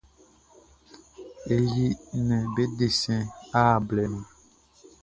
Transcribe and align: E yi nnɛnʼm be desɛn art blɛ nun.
E 1.53 1.55
yi 1.73 1.85
nnɛnʼm 2.17 2.51
be 2.55 2.63
desɛn 2.77 3.23
art 3.61 3.79
blɛ 3.87 4.03
nun. 4.11 4.25